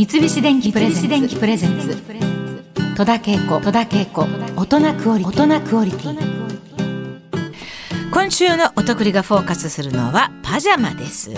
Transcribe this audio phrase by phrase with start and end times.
[0.00, 0.90] 三菱電機プレ
[1.58, 1.94] ゼンツ
[2.96, 3.60] 戸田恵子。
[3.60, 4.26] 戸田恵子。
[4.56, 5.60] 大人クオリティ。
[8.10, 11.34] 今週のお得りがフォーカスするのはパジャマです。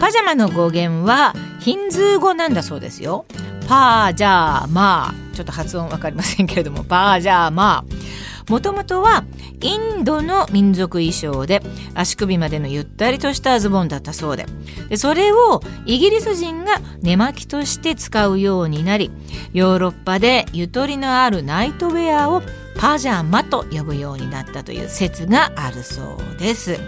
[0.00, 3.26] パジャマの語源はヒンズー語なんだそうですよ。
[3.68, 5.36] パージャーマー。
[5.36, 8.00] ちょっと発音わかりませんけれどもパージャーマー。
[8.48, 9.24] もともとは
[9.60, 11.62] インドの民族衣装で
[11.94, 14.46] 足首までのゆったりとしたズボンだったそうで
[14.88, 19.10] でそれをイギリス人が寝巻きとして使うようになり
[19.52, 22.42] ヨーロッパでゆとりのあるナイトウェアを
[22.76, 26.78] パジャマと呼ぶようになったという説があるそうです。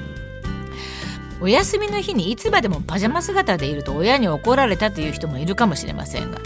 [1.42, 6.38] お休みの日にいつまでもパジャマ姿でいると親に怒られたという人もいるかもしれませんが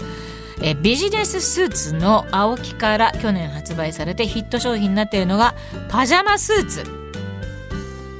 [0.61, 5.55] えビジネススーツの青木から去年発売されてヒット商品になっているのが
[5.89, 6.83] パジャマスーツ。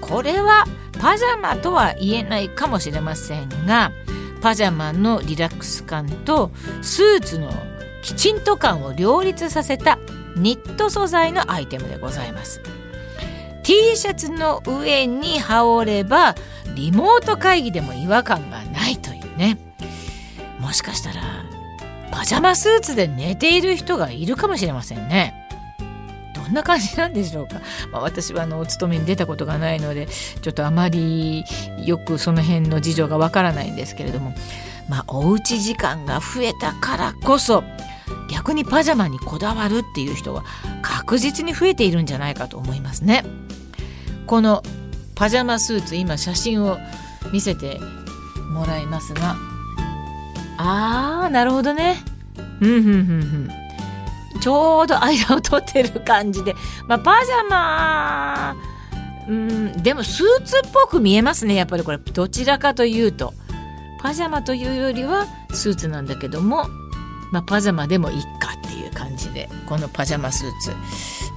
[0.02, 0.66] これは
[1.00, 3.92] パジャマとは言えないかもしれませんが
[4.42, 7.52] パジャマのリラックス感とスーツの
[8.02, 10.00] きちんと感を両立させた
[10.36, 12.62] ニット素材のアイテムでございます。
[13.64, 16.36] T シャツの上に羽織れば
[16.76, 19.58] リモート会議でも違和感がないというね。
[20.60, 21.37] もしかしたら
[22.18, 25.36] パジャマスーツで寝ている人がいるかもしれませんね。
[26.34, 30.08] どんな感じなんでしょうか、まあ、私はあのお勤めに出たことがないので
[30.42, 31.44] ちょっとあまり
[31.86, 34.34] よくその辺の事情がわからないんですけれども
[34.90, 37.64] まあおうち時間が増えたからこそ
[38.32, 40.44] 逆にパジャマにこだわるっていう人が
[40.82, 43.24] 確実に増えているんじゃないかと思いますね。
[44.26, 44.64] この
[45.14, 46.80] パジャマスーツ今写真を
[47.32, 47.80] 見せて
[48.50, 49.36] もらいますが
[50.58, 51.98] あーなるほどね。
[52.62, 54.40] うんうんうんうん。
[54.40, 56.56] ちょうど間を取ってる感じで。
[56.88, 58.56] まあパジャマ
[59.28, 61.56] うんでもスーツっぽく見えますね。
[61.56, 63.34] やっぱりこれどちらかというと。
[64.00, 66.68] パジャマというよりはスーツなんだけども
[67.32, 69.50] まあパジャマでもいいかっていう感じで。
[69.68, 70.72] このパジャマスーツ。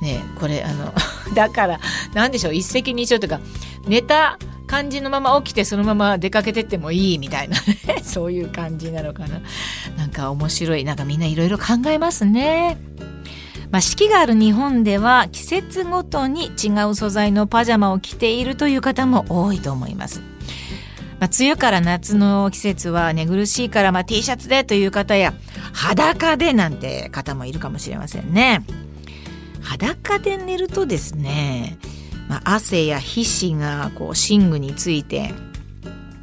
[0.02, 0.94] ねこれあの
[1.34, 1.80] だから
[2.14, 3.40] 何でしょう一石二鳥というか
[3.86, 4.38] 寝た
[4.70, 7.56] 感じのまま起きてそのまま出かけてってもいいみたいな
[8.04, 9.40] そういう感じなのかな
[9.98, 12.78] なんか面白いなんかみんないろいろ考えますね。
[13.72, 20.20] まあ、四季がある日本では季節ごとに違う素材のパジャマを着ているという方も多いと思います。
[21.20, 25.34] まあ、梅雨から夏の季節は寝苦しいから、まあ、T シャツでという方や
[25.72, 28.64] 裸でなんて方もいるかもしれませんね。
[29.62, 31.78] 裸で寝るとですね
[32.30, 35.34] まあ、汗や皮脂がこう寝具について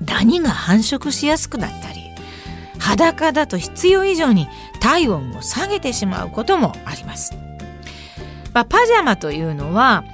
[0.01, 1.99] ダニが繁殖しやすくなったり
[2.79, 4.47] 裸だと必要以上に
[4.79, 7.33] 体温を下げてしまうこともあります。
[8.53, 10.05] まあ、パジャマというのは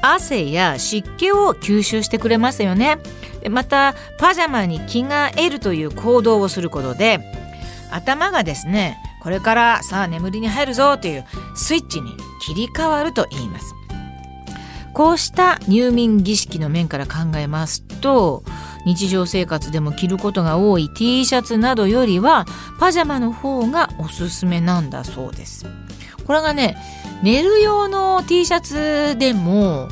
[0.00, 2.98] 汗や湿気を吸収してくれますよね。
[3.50, 7.20] またパジャマに着替えるという行動をすることで
[7.90, 13.81] 頭がですねこれからさあ眠りに入るぞというスイッチに切り替わると言います。
[14.94, 18.42] こうした入眠儀式の面から考えますと
[18.84, 22.46] 日常生活でも着ることが多い T シャツなどよりは
[22.78, 25.66] パジャマの方がおすすめなんだそうです。
[26.26, 26.76] これがね
[27.22, 29.88] 寝る用の T シャツでも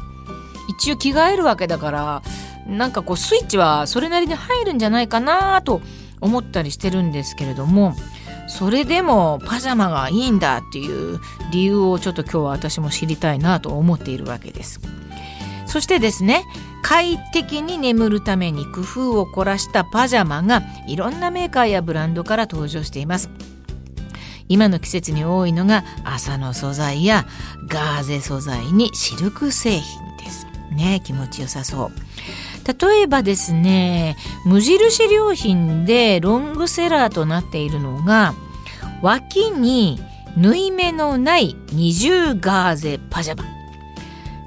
[0.68, 2.22] 一応着替えるわけだから
[2.66, 5.80] なんかこうスイッチはそれなりに入るんじゃないかなと
[6.20, 7.94] 思ったりしてるんですけれども
[8.50, 11.20] それでもパジャマがいいんだっていう
[11.52, 14.80] 理由をちょっと今日は私も知りたいなと思っているわけです。
[15.66, 16.44] そしてですね
[16.82, 23.30] 快適に眠るために工夫を凝らしたパジャマがいろんなメーカーやブランドから登場しています。
[24.48, 27.26] 今の季節に多いのが麻の素材や
[27.68, 30.46] ガーゼ素材にシルク製品です。
[30.74, 32.09] ね気持ちよさそう。
[32.66, 38.34] 例えばですね無印良品でロングセラーとなっているのが
[39.02, 40.00] 脇に
[40.36, 43.44] 縫い目のない二重ガーゼパジャマ。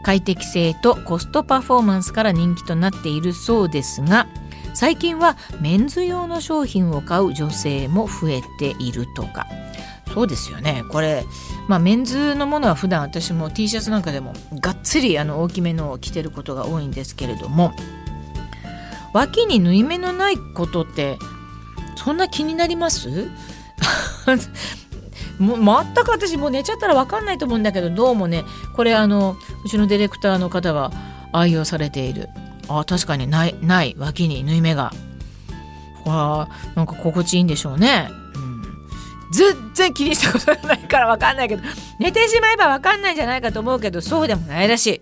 [0.03, 4.27] 快適性とコストパフォーマンスから人気となっているそうですが
[4.73, 9.47] 最近はメンズ用の商品を買う女性も増えているとか。
[10.13, 10.83] そうですよね。
[10.89, 11.25] これ
[11.67, 17.73] まあメンズのものは普段私も T シャツなんかでもがっつりあの大きめのを着てることが多いんですけれども
[19.13, 21.17] 脇に縫い目のないことって
[21.95, 23.09] そんな気になります？
[25.39, 28.45] もう全く私もう寝ちゃったら分かんないと思うんだけどどうもね
[28.75, 30.91] これあのうちのディレクターの方が
[31.31, 32.29] 愛用されている。
[32.69, 34.93] あ確かにないない脇に縫い目が。
[36.05, 38.61] わなんか心地いいんでしょうね、うん、
[39.31, 41.63] 全然気にしたことがないから分かんないけど
[41.97, 45.01] 寝てしまえば分かんないんじゃないかと思うけどそうでもないらしい。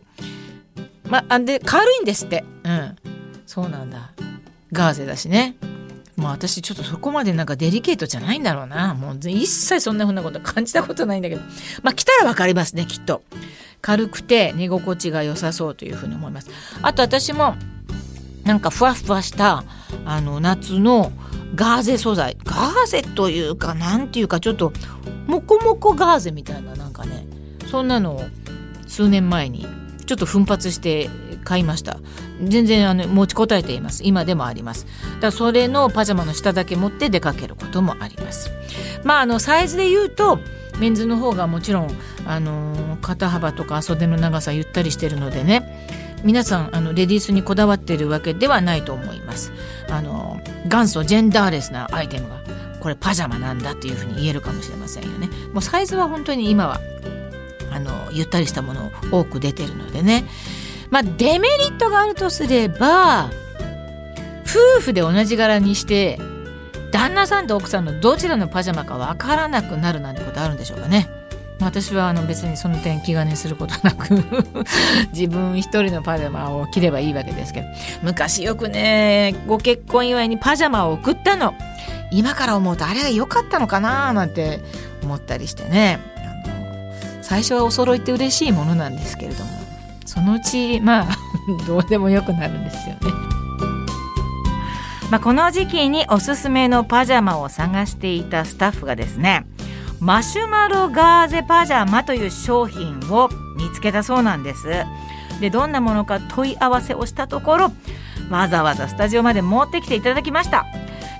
[1.10, 2.44] まあで軽いんですって。
[2.64, 2.98] うん。
[3.52, 4.12] そうなんだ。
[4.72, 5.58] ガーゼだしね。
[6.16, 8.94] もう私ちょっとそこまでなんかデリケートじゃないんだろうな。
[8.94, 11.42] もう一切そんなふうなこと感じたことないんだけど。
[11.84, 13.24] まあ来たら分かりますねきっと。
[13.82, 16.50] 軽くて寝心地が良さそうというふうに思います。
[16.82, 17.58] あと私も
[18.46, 19.66] なんかふわふわした
[20.06, 21.12] あの夏の
[21.54, 22.38] ガーゼ素材。
[22.46, 24.72] ガーゼというかなんていうかちょっと
[25.28, 27.28] モコモコガーゼみたいななんかね。
[27.70, 28.24] そんなのを
[28.88, 29.68] 数年前に
[30.06, 31.10] ちょっと奮発して
[31.42, 31.98] 買いました。
[32.44, 34.04] 全然あの持ちこたえています。
[34.04, 34.86] 今でもあります。
[34.86, 38.52] だからそれのパジャマの下だけ持って出かけることもあります。
[39.04, 40.40] まああのサイズで言うと
[40.80, 41.90] メンズの方がもちろん
[42.26, 45.88] あの肩幅とか袖の長さゆったりしてるのでね
[46.24, 49.52] 皆さんあのレディースにこだわってるわけではないと思います。
[49.90, 52.42] あの元祖ジェンダーレスなアイテムが
[52.80, 55.30] これパジャマなんだっていうふうに言えるかもしれませんよね。
[55.54, 56.80] もうサイズは本当に今は
[57.72, 60.26] あのゆったりしたもの多く出てるのでね。
[60.92, 63.32] まあデメリットがあるとすれば
[64.44, 66.20] 夫婦で同じ柄にして
[66.92, 71.08] 旦那さんと奥さんのどちらのパジャマかわからなくなるなんてことあるんでしょうかね。
[71.62, 74.24] 私はあの別にその点気兼ねすることなく
[75.14, 77.68] 自分一人のパジャマを着ればいいわけですけど。
[78.02, 81.54] 昔よくねご結婚祝いにパジャマを送ったの。
[82.12, 84.60] 今から思うとあれが良かったのかななんて
[85.04, 86.00] 思ったりしてね。
[86.18, 89.61] あの最初はお揃いって嬉しいものなんですけれども。
[90.12, 91.08] そのうちまあ
[91.66, 93.00] どうでもよくなるんですよね。
[95.10, 99.46] まあ、この時期におすすめのパジャマを探していたスタッフがですね
[100.00, 104.86] マシュマロガーゼパジャマという商品を見つけたそうなんです
[105.42, 107.74] でどんなものか問い合わせをしたところ
[108.30, 110.66] わざわざスタジオまで持ってきていただきました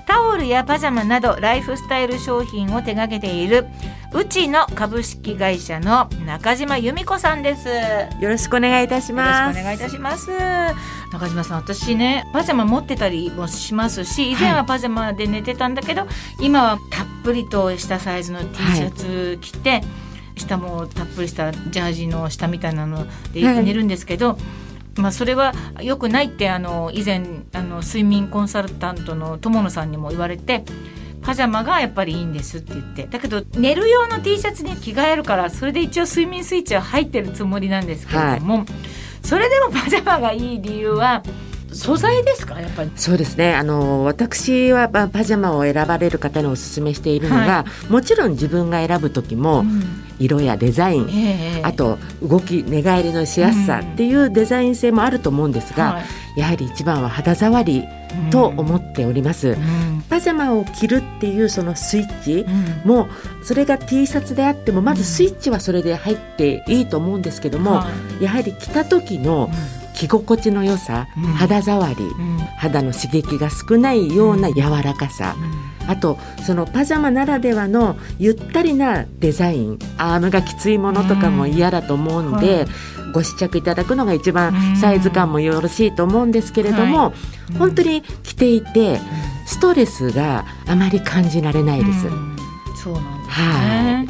[0.06, 3.66] タオルやパジャマなどライフスタイル商品を手掛けている
[4.14, 7.68] うちの株式会社の中島由美子さんです。
[8.20, 9.58] よろしくお願いいたします。
[9.58, 10.30] よろしくお願いいたします。
[11.12, 16.06] 中島さん私ねパジャマ持ってたりもしますし以前はパジャマで寝てたんだけど、は
[16.40, 19.84] い、今はたっぷりとしたサイズの T シャツ着て、はい、
[20.36, 24.38] 下もたっぷりしたジャージの下みたいなので寝るんですけど、はい
[24.96, 30.64] まあ、それは良くないってあの以前あの睡眠コンサルタントの友野さんにも言われて
[31.22, 33.06] パジャマがやっぱりいいんですって言って。
[33.06, 38.66] だけど寝る用の T シャツに着替えるからそれで一応睡眠スイッチは入ってるつもりなんですけれども、はい、
[39.22, 41.22] それでもパジャマがいい理由は
[41.72, 42.60] 素材ですか？
[42.60, 42.90] やっぱり。
[42.96, 43.54] そうですね。
[43.54, 49.82] あの私はパジャマを選ばれる方にお勧めしているのが、はい、もちろん自分が選ぶ時も、うん、
[50.18, 56.02] 色やデザイン、えー、あと動き寝返りのしやすさっていうデザイン性もあると思うんですが、
[56.34, 57.84] うん、やはり一番は肌触り
[58.30, 62.46] と思っております、うん、パジャマを着るっていうそのスイッチ
[62.86, 63.08] も、
[63.42, 67.82] それが T シャツであってもまずスイッチはそれで入っていいと思うんですけども、
[68.20, 69.50] やはり着た時の、
[70.08, 75.36] 着心地の良さ、うん、肌触り、うん、肌の刺激が少ないような柔らかさ、
[75.82, 82.66] うん、あとそのパジャマならではのゆったりなデザインアームがきついものとかも嫌だと思うんで、はい、
[83.12, 87.12] ご試着いただくのが一番サイズ感もよろしいと思うんですけれども、は
[87.50, 89.00] い、本当に着ていて
[89.46, 92.06] ストレスがあまり感じられないです。
[92.82, 93.26] そうなん。
[93.26, 94.06] ですね、は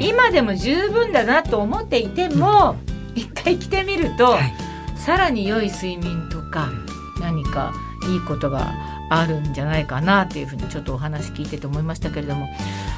[0.00, 2.76] い、今でも十分だなと思っていても、
[3.14, 4.67] 一回着てみると、はい
[4.98, 6.68] さらに良い睡眠とか
[7.20, 7.72] 何か
[8.08, 8.72] いいことが
[9.10, 12.48] あるんじゃないかなっていうふうにちょっとお話聞いてて思いましたけれども。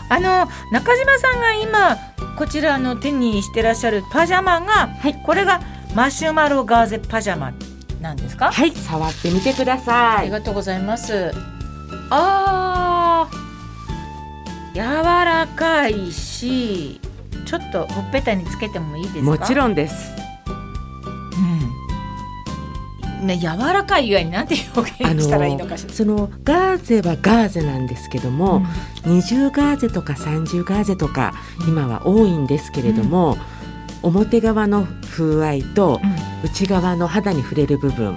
[0.09, 1.97] あの中島さんが今
[2.37, 5.61] こちらの手にしてらっしゃるパジャマが、はい、これが
[5.95, 7.53] マシュマロガーゼパジャマ
[8.01, 8.51] なんですか？
[8.51, 8.73] はい。
[8.73, 10.19] 触ってみてください。
[10.19, 11.33] ありがとうございます。
[12.11, 17.01] あー柔らかいし
[17.45, 19.23] ちょっとほっぺたにつけてもいいですか？
[19.23, 20.13] もちろんです
[23.21, 25.93] ね、柔らかい以外になんて表現したらいいのかしら。
[25.93, 28.63] そのガーゼはガーゼなんですけども、
[29.07, 31.35] うん、二重ガーゼとか三重ガーゼとか
[31.69, 33.39] 今は多いんですけれども、
[34.03, 36.01] うん、表側の風合いと
[36.45, 38.17] 内側の肌に触れる部分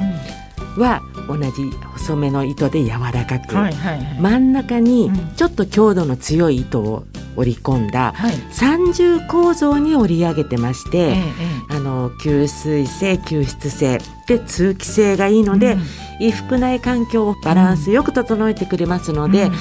[0.78, 1.52] は同じ
[1.94, 7.06] 細めの糸で柔らかく、はいはいはい、真ん中にちょっと強度の強い糸を
[7.36, 8.14] 織り込んだ
[8.52, 11.16] 三重構造に織り上げてまして、
[11.70, 15.82] あの吸水性吸湿性で通気性がいいので、うん、
[16.20, 19.54] 衣服内環境をバランスよく整えてくれますので、うん、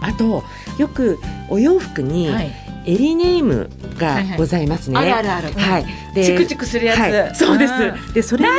[0.00, 0.44] あと
[0.78, 1.18] よく
[1.48, 2.28] お洋服に、
[2.86, 4.96] エリネームがございますね。
[4.98, 5.86] はいはい、あるあるはい。
[6.14, 6.98] で、チクチクするやつ。
[6.98, 8.14] はい、そうです。
[8.14, 8.50] で、それも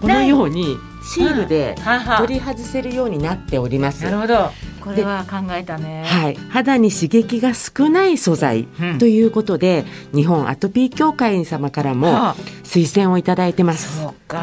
[0.00, 0.76] このように
[1.14, 1.74] シールで
[2.18, 4.04] 取り外せるようになっております。
[4.04, 4.50] なるほど。
[4.86, 6.04] これは考えたね。
[6.04, 6.36] はい。
[6.48, 8.68] 肌に刺激が少ない素材
[9.00, 14.00] ということで、うん、日本アトピー協会様からも推薦をいただいてます。
[14.00, 14.36] そうか。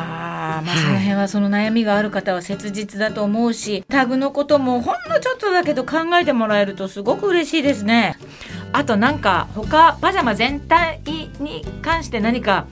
[0.66, 8.18] まあ、その辺はその悩みがある方は切実だと思うしタグのこともほんのちょっとだけど考えてもらえるとすごく嬉しいですね。
[8.74, 11.00] あとなんか他パジャマ全体
[11.40, 12.68] に関して何か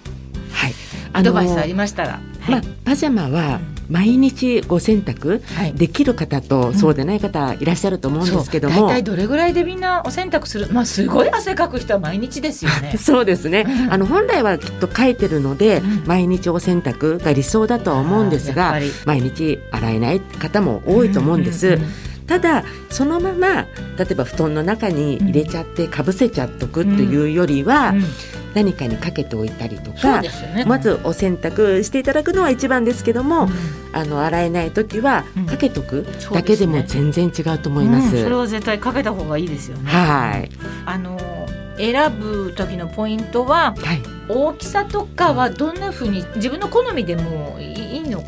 [1.14, 2.20] アドバイスありましたら。
[2.50, 3.60] まあ、パジャマは
[3.92, 5.42] 毎日ご洗濯
[5.76, 10.68] できる方とそうでない方いらっしゃると思うんですけども、大体どれぐらいでみんなお洗濯する。
[10.72, 12.96] まあすごい汗かく人は毎日ですよね。
[12.98, 13.66] そうですね。
[13.90, 21.78] あの本来はきっと書いてるので、毎日お洗濯が理想だとは思うんですが毎日洗えない方も多いと思うんです。
[22.28, 23.66] ただそのまま
[23.98, 27.94] 例えば布団の中に入れちゃってかぶせちゃっとくっていうよりは、
[28.54, 30.30] 何かにかけておいたりとか、ね、
[30.66, 33.50] まずお洗濯していただくのは一番ですけども、うん、
[33.94, 38.10] あの洗えない時はかけとくだけでも全然違うと思います。
[38.10, 39.90] そ、ねうん、れは絶対かけた方がいいですよね。
[39.90, 40.50] はい。
[40.86, 41.20] あの
[41.78, 47.71] 選ぶ時のポイントは、はい、大きさとかはどんなふうに自分の好みでもい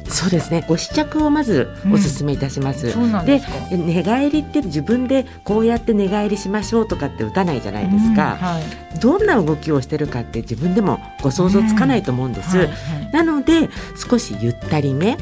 [0.07, 0.63] そうですね。
[0.67, 8.59] ご試着をまずお勧めいたします、うん、で寝返りって自分でこうやって寝返りしましょうとかって打たないじゃないですか、うんは
[8.95, 13.69] い、どんな動きをしてるかって自分でもご想像つかないと思うんです、うんはいはい、なので
[14.09, 15.17] 少しゆったりめ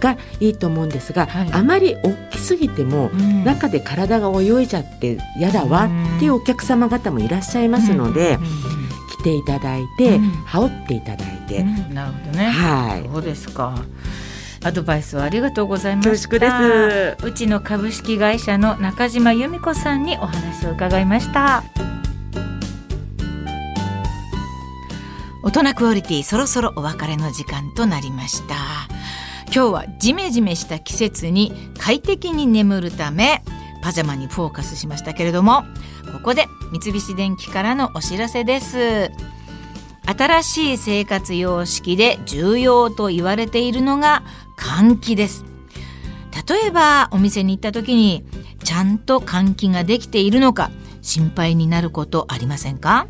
[0.00, 3.10] がいいと思うんですが、あまり大きすぎても、
[3.44, 8.81] 中で体が泳いじゃって嫌だわっていうお客様方もいらっしゃいますので、着
[9.22, 12.50] ていただいて、羽織っていただいて、なるほどね。
[12.50, 13.08] はい。
[13.10, 13.74] そうですか。
[14.64, 17.26] アドバイスをありがとうございましです。
[17.26, 21.64] うちの株式会社の中島由美子さんにお話を伺いました。
[25.44, 28.54] 大人クオリティそろそろお別れの時間となりました。
[29.54, 33.42] 今日はジメジメした季節に快適に眠るため
[33.82, 35.64] パジャマにフォーカスしましたけれども
[36.10, 39.10] ここで三菱電機からのお知らせです。
[40.04, 44.24] 新しい生活様式で重要と言われているのが
[44.58, 45.44] 換気です。
[46.48, 48.24] 例えばお店に行った時に
[48.64, 50.70] ちゃんと換気ができているのか
[51.02, 53.06] 心配になることありませんか？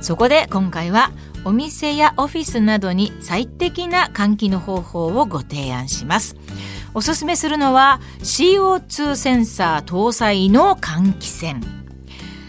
[0.00, 1.10] そこで今回は
[1.44, 6.36] お店やオフィスなどに最適な換気の方法をご提案します。
[6.94, 11.64] おすすめするのは CO2 センサー搭載の換気扇。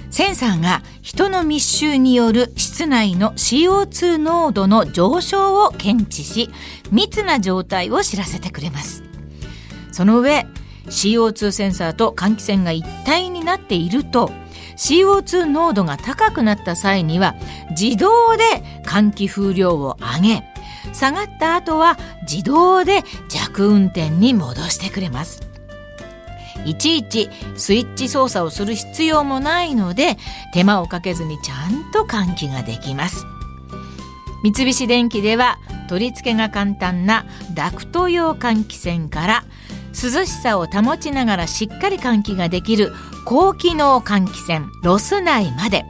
[0.09, 6.49] センサーが人の密集による室内の CO2 濃度の上昇を検知し
[6.91, 9.03] 密な状態を知らせてくれます。
[9.91, 10.47] その上
[10.85, 14.31] CO2 センサーと換気扇が一体になっていると
[14.77, 17.35] CO2 濃度が高くなった際には
[17.71, 18.43] 自動で
[18.85, 20.43] 換気風量を上げ
[20.93, 25.58] 下がった後は自動で弱運転に戻してくれます。
[26.65, 30.17] いちいちスイッチ操作をする必要もないので
[30.53, 33.25] 手間をかけずにちゃんと換気ができます。
[34.43, 39.43] 三菱電機では取り付けが簡単なダクト用換気扇から
[39.91, 42.93] 涼しさを保ちながらしっかり換気ができる
[43.25, 45.83] 高機能換気扇ロス内まで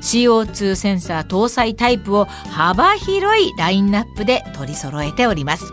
[0.00, 5.64] CO2 センサー搭載タイプを幅広いラインナップで取り揃えております。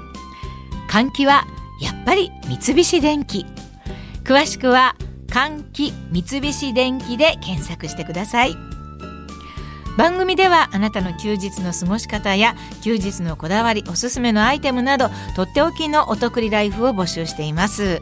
[0.89, 1.45] 換気は
[1.79, 3.45] やっぱり三菱電機。
[4.27, 8.57] 詳しくは換気三菱電機で検索してください
[9.97, 18.01] 番組ではあなたの休日の過ごし方や休日のこだわりおすすめのアイテムなどとっておきのお得りライフを募集しています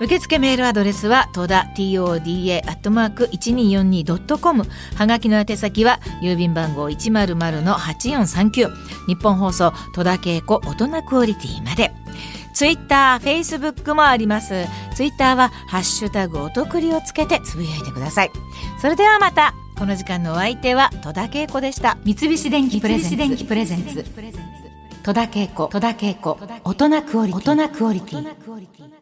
[0.00, 4.66] 受付メールアドレスは戸田 toda アットマーク一二四二ドットコム。
[4.96, 8.66] はがきの宛先は郵便番号一0 0の八四三九。
[9.06, 11.92] 日本放送戸田恵子大人クオリティまで
[12.52, 14.66] ツイッター、フェイスブックもあります。
[14.94, 18.30] ツイッターはハッシュタグおとくりをつけてつぶやいてください。
[18.80, 19.54] それではまた。
[19.78, 21.98] この時間のお相手は戸田恵子でした。
[22.04, 24.04] 三菱電機プレゼンツ。
[25.02, 29.01] 戸田恵子、戸田恵子、大人クオリティ。